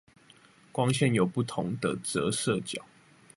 [0.71, 2.83] 光線有不同的折射角